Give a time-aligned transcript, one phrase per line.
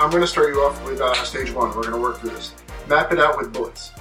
[0.00, 1.68] I'm going to start you off with uh, stage one.
[1.68, 2.54] We're going to work through this.
[2.88, 3.92] Map it out with bullets.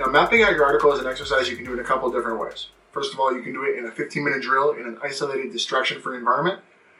[0.00, 2.40] Now, mapping out your article is an exercise you can do in a couple different
[2.40, 2.66] ways.
[2.90, 5.52] First of all, you can do it in a 15 minute drill in an isolated
[5.52, 6.58] distraction free environment.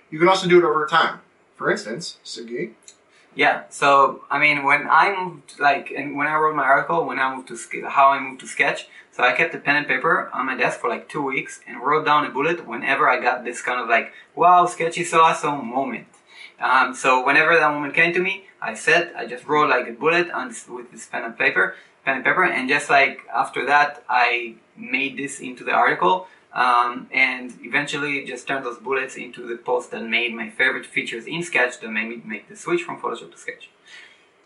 [0.08, 1.18] You can also do it over time.
[1.56, 2.74] For instance, Sagi.
[3.34, 7.18] Yeah, so I mean, when I moved, like, and when I wrote my article, when
[7.18, 10.30] I moved to how I moved to Sketch, so I kept a pen and paper
[10.32, 13.44] on my desk for like two weeks and wrote down a bullet whenever I got
[13.44, 16.06] this kind of like, wow, Sketch is so awesome moment.
[16.60, 19.92] Um, so whenever that moment came to me, I said, I just wrote like a
[19.92, 23.66] bullet on this, with this pen and paper, pen and paper, and just like after
[23.66, 26.28] that, I made this into the article.
[26.52, 31.26] Um, and eventually just turned those bullets into the post that made my favorite features
[31.26, 33.70] in Sketch that made me make the switch from Photoshop to Sketch.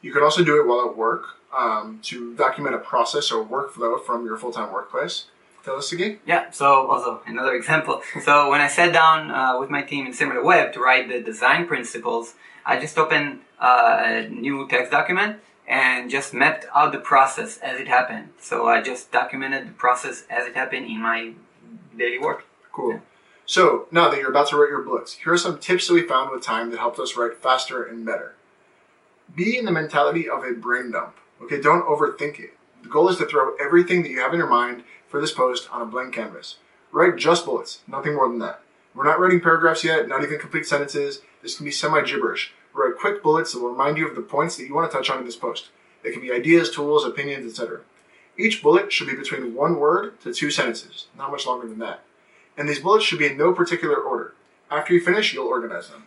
[0.00, 4.02] You could also do it while at work um, to document a process or workflow
[4.02, 5.26] from your full time workplace.
[5.68, 6.18] Tell us, Sagi.
[6.24, 8.00] Yeah, so also another example.
[8.24, 11.66] So when I sat down uh, with my team in SimilarWeb to write the design
[11.66, 12.32] principles,
[12.64, 17.78] I just opened uh, a new text document and just mapped out the process as
[17.78, 18.30] it happened.
[18.40, 21.34] So I just documented the process as it happened in my
[21.98, 22.46] daily work.
[22.72, 23.02] Cool.
[23.44, 26.02] So now that you're about to write your books, here are some tips that we
[26.02, 28.32] found with time that helped us write faster and better.
[29.36, 31.16] Be in the mentality of a brain dump.
[31.42, 32.54] Okay, don't overthink it.
[32.82, 35.68] The goal is to throw everything that you have in your mind for this post
[35.72, 36.56] on a blank canvas.
[36.92, 38.60] Write just bullets, nothing more than that.
[38.94, 41.22] We're not writing paragraphs yet, not even complete sentences.
[41.42, 42.52] This can be semi gibberish.
[42.74, 45.10] Write quick bullets that will remind you of the points that you want to touch
[45.10, 45.68] on in this post.
[46.02, 47.80] They can be ideas, tools, opinions, etc.
[48.36, 52.02] Each bullet should be between one word to two sentences, not much longer than that.
[52.56, 54.34] And these bullets should be in no particular order.
[54.70, 56.04] After you finish, you'll organize them.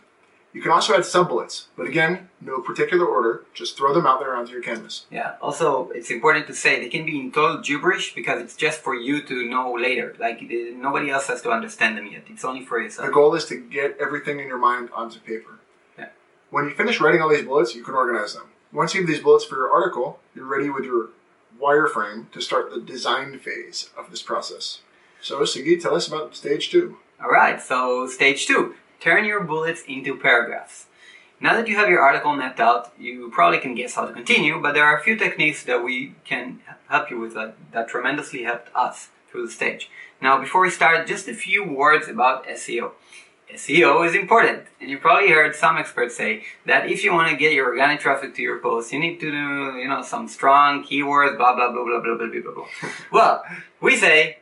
[0.52, 4.20] You can also add sub bullets, but again, no particular order, just throw them out
[4.20, 5.06] there onto your canvas.
[5.10, 5.36] Yeah.
[5.40, 8.94] Also, it's important to say they can be in total gibberish because it's just for
[8.94, 10.14] you to know later.
[10.18, 12.24] Like nobody else has to understand them yet.
[12.28, 13.06] It's only for yourself.
[13.06, 15.58] The goal is to get everything in your mind onto paper.
[15.98, 16.08] Yeah.
[16.50, 18.48] When you finish writing all these bullets, you can organize them.
[18.72, 21.10] Once you have these bullets for your article, you're ready with your
[21.60, 24.80] wireframe to start the design phase of this process.
[25.20, 26.98] So, Sagi, tell us about stage two.
[27.22, 27.60] All right.
[27.60, 30.86] So stage two: turn your bullets into paragraphs.
[31.40, 34.60] Now that you have your article mapped out, you probably can guess how to continue,
[34.60, 38.44] but there are a few techniques that we can help you with that, that tremendously
[38.44, 39.90] helped us through the stage.
[40.20, 42.92] Now, before we start, just a few words about SEO.
[43.52, 47.36] SEO is important, and you probably heard some experts say that if you want to
[47.36, 50.84] get your organic traffic to your post, you need to do, you know, some strong
[50.84, 52.90] keywords, blah blah blah blah blah blah blah blah.
[53.12, 53.44] well,
[53.80, 54.38] we say,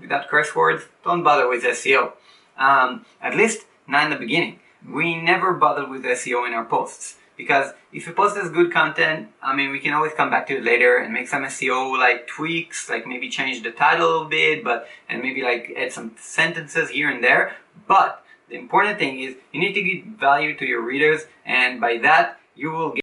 [0.00, 2.12] without curse words, don't bother with SEO.
[2.58, 4.60] Um, at least not in the beginning.
[4.88, 9.28] We never bother with SEO in our posts because if a post has good content,
[9.42, 12.26] I mean, we can always come back to it later and make some SEO like
[12.26, 16.12] tweaks, like maybe change the title a little bit, but and maybe like add some
[16.18, 17.56] sentences here and there.
[17.86, 21.98] But the important thing is you need to give value to your readers, and by
[21.98, 22.96] that you will get